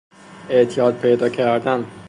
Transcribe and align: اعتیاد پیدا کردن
اعتیاد 0.49 0.99
پیدا 1.01 1.29
کردن 1.29 1.85